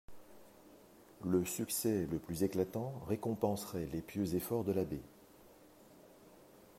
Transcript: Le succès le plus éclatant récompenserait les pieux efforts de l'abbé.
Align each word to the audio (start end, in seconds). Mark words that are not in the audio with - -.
Le 1.23 1.45
succès 1.45 2.07
le 2.09 2.17
plus 2.17 2.41
éclatant 2.41 2.91
récompenserait 3.07 3.87
les 3.93 4.01
pieux 4.01 4.33
efforts 4.33 4.63
de 4.63 4.71
l'abbé. 4.71 4.99